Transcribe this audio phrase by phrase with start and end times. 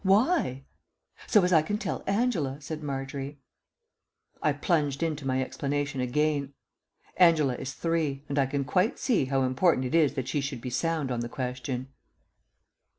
[0.03, 0.63] "Why?"
[1.27, 3.37] "So as I can tell Angela," said Margery.
[4.41, 6.53] I plunged into my explanation again.
[7.17, 10.59] Angela is three, and I can quite see how important it is that she should
[10.59, 11.89] be sound on the question.